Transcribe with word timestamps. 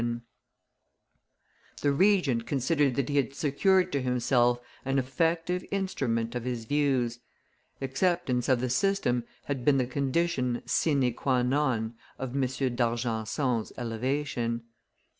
]The 1.83 1.91
Regent 1.91 2.47
considered 2.47 2.95
that 2.95 3.07
he 3.07 3.17
had 3.17 3.35
secured 3.35 3.91
to 3.91 4.01
himself 4.01 4.59
an 4.83 4.97
effective 4.97 5.63
instrument 5.69 6.33
of 6.33 6.43
his 6.43 6.65
views; 6.65 7.19
acceptance 7.83 8.49
of 8.49 8.61
the 8.61 8.69
system 8.71 9.25
had 9.43 9.63
been 9.63 9.77
the 9.77 9.85
condition 9.85 10.63
sine 10.65 11.13
qua 11.13 11.43
non 11.43 11.93
of 12.17 12.31
M. 12.35 12.41
d'Argenson's 12.73 13.71
elevation. 13.77 14.63